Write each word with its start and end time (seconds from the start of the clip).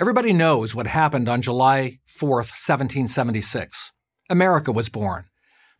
Everybody 0.00 0.32
knows 0.32 0.74
what 0.74 0.86
happened 0.86 1.28
on 1.28 1.42
July 1.42 1.98
4th, 2.08 2.56
1776. 2.56 3.92
America 4.30 4.72
was 4.72 4.88
born. 4.88 5.26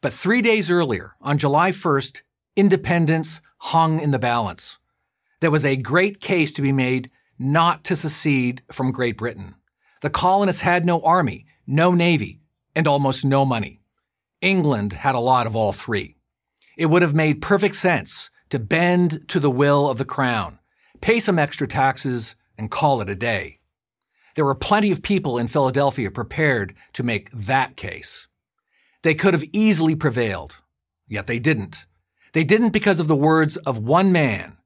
But 0.02 0.12
three 0.12 0.42
days 0.42 0.68
earlier, 0.68 1.14
on 1.22 1.38
July 1.38 1.70
1st, 1.70 2.20
independence 2.54 3.40
hung 3.60 3.98
in 3.98 4.10
the 4.10 4.18
balance. 4.18 4.76
There 5.40 5.50
was 5.50 5.64
a 5.64 5.74
great 5.74 6.20
case 6.20 6.52
to 6.52 6.60
be 6.60 6.70
made 6.70 7.10
not 7.38 7.82
to 7.84 7.96
secede 7.96 8.60
from 8.70 8.92
Great 8.92 9.16
Britain. 9.16 9.54
The 10.02 10.10
colonists 10.10 10.60
had 10.60 10.84
no 10.84 11.00
army, 11.00 11.46
no 11.66 11.94
navy, 11.94 12.42
and 12.76 12.86
almost 12.86 13.24
no 13.24 13.46
money. 13.46 13.80
England 14.42 14.92
had 14.92 15.14
a 15.14 15.18
lot 15.18 15.46
of 15.46 15.56
all 15.56 15.72
three. 15.72 16.16
It 16.76 16.86
would 16.90 17.00
have 17.00 17.14
made 17.14 17.40
perfect 17.40 17.74
sense 17.74 18.28
to 18.50 18.58
bend 18.58 19.26
to 19.28 19.40
the 19.40 19.50
will 19.50 19.88
of 19.88 19.96
the 19.96 20.04
crown, 20.04 20.58
pay 21.00 21.20
some 21.20 21.38
extra 21.38 21.66
taxes, 21.66 22.36
and 22.58 22.70
call 22.70 23.00
it 23.00 23.08
a 23.08 23.14
day. 23.14 23.59
There 24.34 24.44
were 24.44 24.54
plenty 24.54 24.90
of 24.90 25.02
people 25.02 25.38
in 25.38 25.48
Philadelphia 25.48 26.10
prepared 26.10 26.74
to 26.92 27.02
make 27.02 27.30
that 27.32 27.76
case. 27.76 28.28
They 29.02 29.14
could 29.14 29.34
have 29.34 29.44
easily 29.52 29.94
prevailed, 29.94 30.56
yet 31.08 31.26
they 31.26 31.38
didn't. 31.38 31.86
They 32.32 32.44
didn't 32.44 32.70
because 32.70 33.00
of 33.00 33.08
the 33.08 33.16
words 33.16 33.56
of 33.58 33.78
one 33.78 34.12
man, 34.12 34.58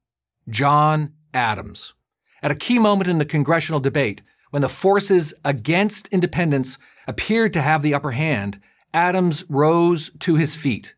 John 0.48 1.14
Adams. 1.32 1.95
At 2.42 2.50
a 2.50 2.56
key 2.56 2.78
moment 2.78 3.09
in 3.09 3.18
the 3.18 3.24
congressional 3.24 3.80
debate, 3.80 4.23
when 4.50 4.62
the 4.62 4.68
forces 4.68 5.32
against 5.45 6.09
independence 6.09 6.78
appeared 7.09 7.52
to 7.54 7.62
have 7.62 7.82
the 7.82 7.95
upper 7.95 8.12
hand, 8.12 8.60
Adams 8.92 9.45
rose 9.48 10.10
to 10.20 10.37
his 10.37 10.54
feet. 10.54 10.95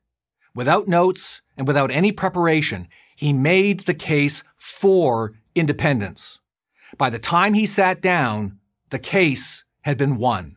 Without 0.54 0.88
notes 0.88 1.40
and 1.56 1.66
without 1.66 1.90
any 1.90 2.12
preparation, 2.12 2.88
he 3.14 3.32
made 3.32 3.80
the 3.80 3.94
case 3.94 4.42
for 4.56 5.34
independence. 5.54 6.40
By 6.98 7.10
the 7.10 7.18
time 7.18 7.54
he 7.54 7.66
sat 7.66 8.00
down, 8.00 8.58
the 8.90 8.98
case 8.98 9.64
had 9.82 9.98
been 9.98 10.16
won. 10.16 10.56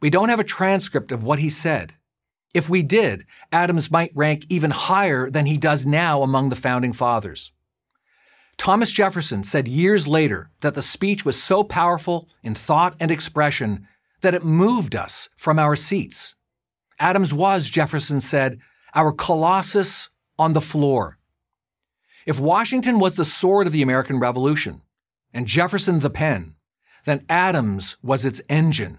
We 0.00 0.10
don't 0.10 0.28
have 0.28 0.40
a 0.40 0.44
transcript 0.44 1.12
of 1.12 1.22
what 1.22 1.38
he 1.38 1.48
said. 1.48 1.94
If 2.52 2.68
we 2.68 2.82
did, 2.82 3.24
Adams 3.52 3.90
might 3.90 4.12
rank 4.14 4.44
even 4.48 4.70
higher 4.70 5.30
than 5.30 5.46
he 5.46 5.56
does 5.56 5.86
now 5.86 6.22
among 6.22 6.48
the 6.48 6.56
founding 6.56 6.92
fathers. 6.92 7.52
Thomas 8.56 8.90
Jefferson 8.90 9.42
said 9.44 9.66
years 9.66 10.06
later 10.06 10.50
that 10.60 10.74
the 10.74 10.82
speech 10.82 11.24
was 11.24 11.42
so 11.42 11.64
powerful 11.64 12.28
in 12.42 12.54
thought 12.54 12.94
and 13.00 13.10
expression 13.10 13.88
that 14.20 14.34
it 14.34 14.44
moved 14.44 14.94
us 14.94 15.28
from 15.36 15.58
our 15.58 15.74
seats. 15.74 16.34
Adams 16.98 17.34
was, 17.34 17.68
Jefferson 17.68 18.20
said, 18.20 18.60
our 18.94 19.12
colossus 19.12 20.10
on 20.38 20.52
the 20.52 20.60
floor. 20.60 21.18
If 22.26 22.38
Washington 22.38 23.00
was 23.00 23.16
the 23.16 23.24
sword 23.24 23.66
of 23.66 23.72
the 23.72 23.82
American 23.82 24.20
Revolution 24.20 24.82
and 25.34 25.46
Jefferson 25.46 26.00
the 26.00 26.08
pen, 26.08 26.54
then 27.04 27.26
Adams 27.28 27.96
was 28.02 28.24
its 28.24 28.40
engine. 28.48 28.98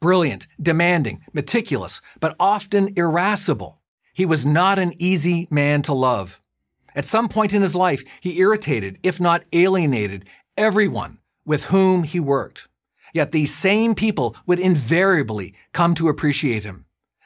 Brilliant, 0.00 0.46
demanding, 0.60 1.24
meticulous, 1.32 2.00
but 2.20 2.36
often 2.38 2.92
irascible, 2.96 3.80
he 4.12 4.24
was 4.24 4.46
not 4.46 4.78
an 4.78 4.92
easy 4.98 5.48
man 5.50 5.82
to 5.82 5.92
love. 5.92 6.40
At 6.94 7.06
some 7.06 7.28
point 7.28 7.52
in 7.52 7.62
his 7.62 7.74
life, 7.74 8.04
he 8.20 8.38
irritated, 8.38 8.98
if 9.02 9.20
not 9.20 9.44
alienated, 9.52 10.26
everyone 10.56 11.18
with 11.44 11.66
whom 11.66 12.04
he 12.04 12.20
worked. 12.20 12.68
Yet 13.12 13.32
these 13.32 13.54
same 13.54 13.94
people 13.94 14.36
would 14.46 14.60
invariably 14.60 15.54
come 15.72 15.94
to 15.96 16.08
appreciate 16.08 16.64
him. 16.64 16.84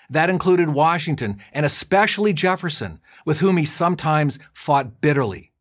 That 0.09 0.31
included 0.31 0.71
Washington 0.71 1.39
and 1.53 1.67
especially 1.67 2.33
Jefferson, 2.33 3.01
with 3.25 3.41
whom 3.41 3.57
he 3.57 3.65
sometimes 3.65 4.39
fought 4.53 5.01
bitterly. 5.01 5.53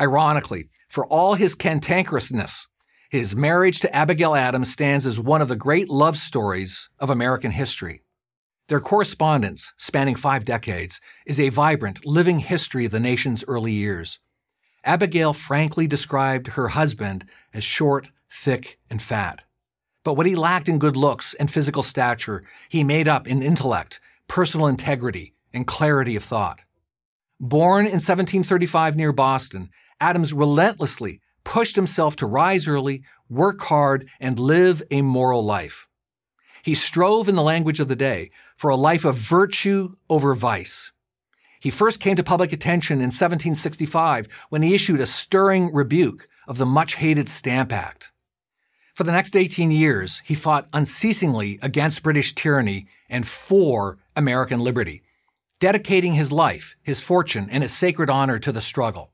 Ironically, 0.00 0.68
for 0.96 1.04
all 1.08 1.34
his 1.34 1.54
cantankerousness, 1.54 2.68
his 3.10 3.36
marriage 3.36 3.80
to 3.80 3.94
Abigail 3.94 4.34
Adams 4.34 4.72
stands 4.72 5.04
as 5.04 5.20
one 5.20 5.42
of 5.42 5.48
the 5.48 5.54
great 5.54 5.90
love 5.90 6.16
stories 6.16 6.88
of 6.98 7.10
American 7.10 7.50
history. 7.50 8.00
Their 8.68 8.80
correspondence, 8.80 9.74
spanning 9.76 10.14
five 10.14 10.46
decades, 10.46 11.02
is 11.26 11.38
a 11.38 11.50
vibrant, 11.50 12.06
living 12.06 12.38
history 12.38 12.86
of 12.86 12.92
the 12.92 12.98
nation's 12.98 13.44
early 13.46 13.72
years. 13.72 14.20
Abigail 14.84 15.34
frankly 15.34 15.86
described 15.86 16.46
her 16.46 16.68
husband 16.68 17.26
as 17.52 17.62
short, 17.62 18.08
thick, 18.30 18.78
and 18.88 19.02
fat. 19.02 19.42
But 20.02 20.14
what 20.14 20.24
he 20.24 20.34
lacked 20.34 20.66
in 20.66 20.78
good 20.78 20.96
looks 20.96 21.34
and 21.34 21.50
physical 21.50 21.82
stature, 21.82 22.42
he 22.70 22.82
made 22.82 23.06
up 23.06 23.28
in 23.28 23.42
intellect, 23.42 24.00
personal 24.28 24.66
integrity, 24.66 25.34
and 25.52 25.66
clarity 25.66 26.16
of 26.16 26.24
thought. 26.24 26.60
Born 27.38 27.80
in 27.80 28.00
1735 28.00 28.96
near 28.96 29.12
Boston, 29.12 29.68
Adams 30.00 30.32
relentlessly 30.32 31.20
pushed 31.44 31.76
himself 31.76 32.16
to 32.16 32.26
rise 32.26 32.66
early, 32.66 33.02
work 33.28 33.60
hard, 33.62 34.08
and 34.20 34.38
live 34.38 34.82
a 34.90 35.02
moral 35.02 35.44
life. 35.44 35.88
He 36.62 36.74
strove, 36.74 37.28
in 37.28 37.36
the 37.36 37.42
language 37.42 37.78
of 37.78 37.86
the 37.86 37.94
day, 37.94 38.30
for 38.56 38.70
a 38.70 38.76
life 38.76 39.04
of 39.04 39.16
virtue 39.16 39.94
over 40.10 40.34
vice. 40.34 40.90
He 41.60 41.70
first 41.70 42.00
came 42.00 42.16
to 42.16 42.24
public 42.24 42.52
attention 42.52 42.98
in 42.98 43.06
1765 43.06 44.28
when 44.48 44.62
he 44.62 44.74
issued 44.74 45.00
a 45.00 45.06
stirring 45.06 45.72
rebuke 45.72 46.28
of 46.48 46.58
the 46.58 46.66
much 46.66 46.96
hated 46.96 47.28
Stamp 47.28 47.72
Act. 47.72 48.12
For 48.94 49.04
the 49.04 49.12
next 49.12 49.36
18 49.36 49.70
years, 49.70 50.22
he 50.24 50.34
fought 50.34 50.68
unceasingly 50.72 51.58
against 51.62 52.02
British 52.02 52.34
tyranny 52.34 52.86
and 53.08 53.26
for 53.28 53.98
American 54.16 54.60
liberty, 54.60 55.02
dedicating 55.60 56.14
his 56.14 56.32
life, 56.32 56.76
his 56.82 57.00
fortune, 57.00 57.48
and 57.50 57.62
his 57.62 57.76
sacred 57.76 58.10
honor 58.10 58.38
to 58.38 58.52
the 58.52 58.60
struggle. 58.60 59.12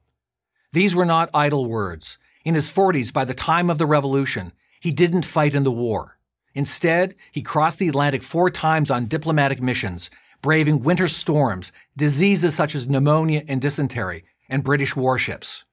These 0.72 0.94
were 0.94 1.04
not 1.04 1.30
idle 1.34 1.66
words. 1.66 2.18
In 2.44 2.54
his 2.54 2.68
40s, 2.68 3.12
by 3.12 3.24
the 3.24 3.34
time 3.34 3.68
of 3.68 3.78
the 3.78 3.86
Revolution, 3.86 4.52
he 4.80 4.90
didn't 4.90 5.26
fight 5.26 5.54
in 5.54 5.64
the 5.64 5.70
war. 5.70 6.18
Instead, 6.54 7.14
he 7.30 7.42
crossed 7.42 7.78
the 7.78 7.88
Atlantic 7.88 8.22
four 8.22 8.50
times 8.50 8.90
on 8.90 9.06
diplomatic 9.06 9.60
missions, 9.60 10.10
braving 10.40 10.82
winter 10.82 11.08
storms, 11.08 11.72
diseases 11.96 12.54
such 12.54 12.74
as 12.74 12.88
pneumonia 12.88 13.42
and 13.46 13.60
dysentery, 13.60 14.24
and 14.48 14.64
British 14.64 14.96
warships. 14.96 15.64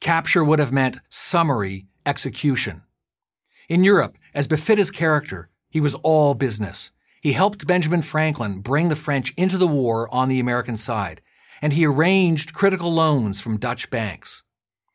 Capture 0.00 0.42
would 0.42 0.58
have 0.58 0.72
meant 0.72 0.98
summary 1.08 1.86
execution. 2.04 2.82
In 3.68 3.84
Europe, 3.84 4.18
as 4.34 4.48
befit 4.48 4.78
his 4.78 4.90
character, 4.90 5.48
he 5.70 5.80
was 5.80 5.94
all 5.96 6.34
business. 6.34 6.90
He 7.20 7.32
helped 7.32 7.66
Benjamin 7.66 8.02
Franklin 8.02 8.60
bring 8.60 8.88
the 8.88 8.96
French 8.96 9.32
into 9.36 9.56
the 9.56 9.68
war 9.68 10.12
on 10.12 10.28
the 10.28 10.40
American 10.40 10.76
side, 10.76 11.20
and 11.62 11.72
he 11.72 11.86
arranged 11.86 12.52
critical 12.52 12.92
loans 12.92 13.40
from 13.40 13.56
Dutch 13.56 13.88
banks. 13.88 14.42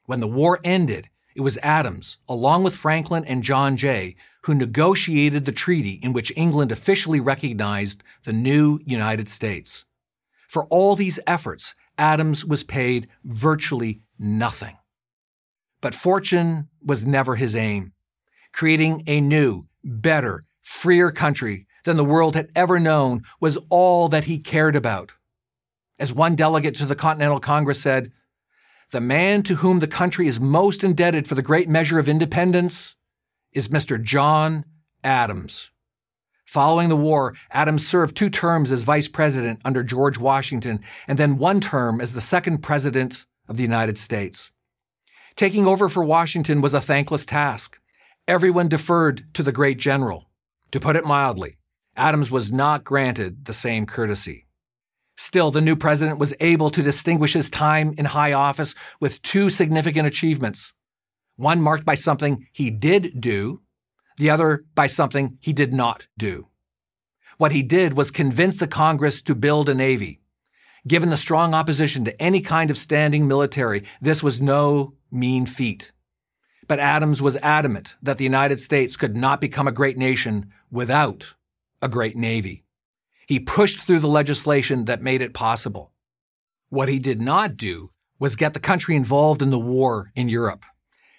When 0.05 0.19
the 0.19 0.27
war 0.27 0.59
ended, 0.63 1.09
it 1.33 1.41
was 1.41 1.57
Adams, 1.63 2.17
along 2.27 2.63
with 2.63 2.75
Franklin 2.75 3.23
and 3.23 3.43
John 3.43 3.77
Jay, 3.77 4.15
who 4.43 4.53
negotiated 4.53 5.45
the 5.45 5.51
treaty 5.51 5.99
in 6.03 6.11
which 6.11 6.33
England 6.35 6.71
officially 6.71 7.21
recognized 7.21 8.03
the 8.23 8.33
new 8.33 8.79
United 8.85 9.29
States. 9.29 9.85
For 10.47 10.65
all 10.65 10.95
these 10.95 11.19
efforts, 11.25 11.73
Adams 11.97 12.43
was 12.43 12.63
paid 12.63 13.07
virtually 13.23 14.01
nothing. 14.19 14.77
But 15.79 15.95
fortune 15.95 16.69
was 16.83 17.05
never 17.05 17.35
his 17.35 17.55
aim. 17.55 17.93
Creating 18.51 19.03
a 19.07 19.21
new, 19.21 19.67
better, 19.83 20.45
freer 20.61 21.11
country 21.11 21.67
than 21.83 21.97
the 21.97 22.03
world 22.03 22.35
had 22.35 22.49
ever 22.55 22.79
known 22.79 23.23
was 23.39 23.57
all 23.69 24.09
that 24.09 24.25
he 24.25 24.39
cared 24.39 24.75
about. 24.75 25.13
As 25.99 26.13
one 26.13 26.35
delegate 26.35 26.75
to 26.75 26.85
the 26.85 26.95
Continental 26.95 27.39
Congress 27.39 27.81
said, 27.81 28.11
the 28.91 29.01
man 29.01 29.43
to 29.43 29.55
whom 29.55 29.79
the 29.79 29.87
country 29.87 30.27
is 30.27 30.39
most 30.39 30.83
indebted 30.83 31.27
for 31.27 31.35
the 31.35 31.41
great 31.41 31.67
measure 31.67 31.99
of 31.99 32.07
independence 32.07 32.95
is 33.51 33.67
Mr. 33.67 34.01
John 34.01 34.63
Adams. 35.03 35.71
Following 36.45 36.87
the 36.87 36.95
war, 36.95 37.35
Adams 37.51 37.85
served 37.85 38.15
two 38.15 38.29
terms 38.29 38.71
as 38.71 38.83
vice 38.83 39.09
president 39.09 39.59
under 39.65 39.83
George 39.83 40.17
Washington 40.17 40.79
and 41.07 41.19
then 41.19 41.37
one 41.37 41.59
term 41.59 41.99
as 41.99 42.13
the 42.13 42.21
second 42.21 42.59
president 42.59 43.25
of 43.49 43.57
the 43.57 43.63
United 43.63 43.97
States. 43.97 44.51
Taking 45.35 45.67
over 45.67 45.89
for 45.89 46.03
Washington 46.03 46.61
was 46.61 46.73
a 46.73 46.81
thankless 46.81 47.25
task. 47.25 47.79
Everyone 48.27 48.69
deferred 48.69 49.25
to 49.33 49.43
the 49.43 49.51
great 49.51 49.77
general. 49.77 50.29
To 50.71 50.79
put 50.79 50.95
it 50.95 51.05
mildly, 51.05 51.57
Adams 51.95 52.31
was 52.31 52.51
not 52.51 52.83
granted 52.83 53.45
the 53.45 53.53
same 53.53 53.85
courtesy. 53.85 54.46
Still, 55.17 55.49
the 55.49 55.61
new 55.61 55.75
president 55.75 56.19
was 56.19 56.35
able 56.39 56.69
to 56.69 56.83
distinguish 56.83 57.33
his 57.33 57.49
time 57.49 57.95
in 57.97 58.05
high 58.05 58.33
office 58.33 58.75
with 58.99 59.21
two 59.23 59.49
significant 59.49 60.07
achievements. 60.07 60.73
One 61.35 61.59
marked 61.59 61.85
by 61.85 61.95
something 61.95 62.47
he 62.53 62.69
did 62.69 63.19
do, 63.19 63.61
the 64.17 64.29
other 64.29 64.65
by 64.75 64.85
something 64.85 65.39
he 65.41 65.53
did 65.53 65.73
not 65.73 66.07
do. 66.17 66.47
What 67.37 67.51
he 67.51 67.63
did 67.63 67.97
was 67.97 68.11
convince 68.11 68.57
the 68.57 68.67
Congress 68.67 69.21
to 69.23 69.35
build 69.35 69.69
a 69.69 69.75
navy. 69.75 70.21
Given 70.87 71.09
the 71.09 71.17
strong 71.17 71.53
opposition 71.53 72.05
to 72.05 72.21
any 72.21 72.41
kind 72.41 72.69
of 72.69 72.77
standing 72.77 73.27
military, 73.27 73.83
this 73.99 74.21
was 74.21 74.39
no 74.39 74.93
mean 75.11 75.47
feat. 75.47 75.91
But 76.67 76.79
Adams 76.79 77.21
was 77.21 77.37
adamant 77.37 77.95
that 78.03 78.19
the 78.19 78.23
United 78.23 78.59
States 78.59 78.95
could 78.95 79.15
not 79.15 79.41
become 79.41 79.67
a 79.67 79.71
great 79.71 79.97
nation 79.97 80.51
without 80.69 81.33
a 81.81 81.87
great 81.87 82.15
navy. 82.15 82.63
He 83.27 83.41
pushed 83.41 83.81
through 83.81 83.99
the 83.99 84.07
legislation 84.07 84.85
that 84.85 85.01
made 85.01 85.21
it 85.21 85.33
possible. 85.33 85.91
What 86.69 86.87
he 86.87 86.97
did 86.97 87.19
not 87.19 87.57
do 87.57 87.91
was 88.19 88.37
get 88.37 88.53
the 88.53 88.59
country 88.61 88.95
involved 88.95 89.41
in 89.41 89.49
the 89.49 89.59
war 89.59 90.13
in 90.15 90.29
Europe. 90.29 90.63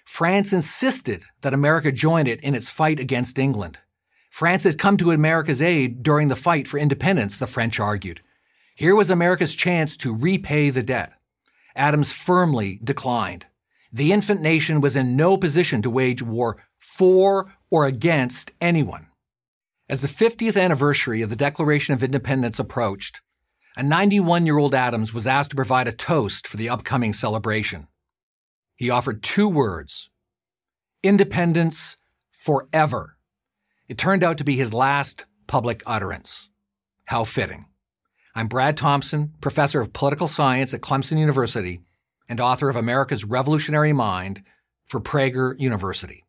France 0.05 0.51
insisted 0.51 1.23
that 1.41 1.53
America 1.53 1.91
join 1.91 2.25
it 2.25 2.41
in 2.41 2.55
its 2.55 2.71
fight 2.71 2.99
against 2.99 3.37
England. 3.37 3.77
France 4.31 4.63
had 4.63 4.79
come 4.79 4.97
to 4.97 5.11
America's 5.11 5.61
aid 5.61 6.01
during 6.01 6.29
the 6.29 6.35
fight 6.35 6.67
for 6.67 6.79
independence, 6.79 7.37
the 7.37 7.45
French 7.45 7.79
argued. 7.79 8.21
Here 8.75 8.95
was 8.95 9.11
America's 9.11 9.53
chance 9.53 9.95
to 9.97 10.15
repay 10.15 10.71
the 10.71 10.81
debt. 10.81 11.13
Adams 11.75 12.11
firmly 12.11 12.79
declined. 12.83 13.45
The 13.93 14.11
infant 14.11 14.41
nation 14.41 14.81
was 14.81 14.95
in 14.95 15.15
no 15.15 15.37
position 15.37 15.83
to 15.83 15.91
wage 15.91 16.23
war 16.23 16.57
for 16.79 17.53
or 17.69 17.85
against 17.85 18.51
anyone. 18.59 19.08
As 19.89 20.01
the 20.01 20.07
50th 20.07 20.55
anniversary 20.55 21.23
of 21.23 21.31
the 21.31 21.35
Declaration 21.35 21.95
of 21.95 22.03
Independence 22.03 22.59
approached, 22.59 23.21
a 23.75 23.81
91 23.81 24.45
year 24.45 24.59
old 24.59 24.75
Adams 24.75 25.15
was 25.15 25.25
asked 25.25 25.49
to 25.49 25.55
provide 25.55 25.87
a 25.87 25.91
toast 25.91 26.47
for 26.47 26.57
the 26.57 26.69
upcoming 26.69 27.11
celebration. 27.11 27.87
He 28.75 28.91
offered 28.91 29.23
two 29.23 29.49
words 29.49 30.11
independence 31.01 31.97
forever. 32.29 33.17
It 33.87 33.97
turned 33.97 34.23
out 34.23 34.37
to 34.37 34.43
be 34.43 34.57
his 34.57 34.75
last 34.75 35.25
public 35.47 35.81
utterance. 35.87 36.49
How 37.05 37.23
fitting. 37.23 37.65
I'm 38.35 38.47
Brad 38.47 38.77
Thompson, 38.77 39.33
professor 39.41 39.81
of 39.81 39.91
political 39.91 40.27
science 40.27 40.71
at 40.71 40.81
Clemson 40.81 41.17
University 41.17 41.81
and 42.27 42.39
author 42.39 42.69
of 42.69 42.75
America's 42.75 43.25
Revolutionary 43.25 43.93
Mind 43.93 44.43
for 44.85 44.99
Prager 44.99 45.59
University. 45.59 46.25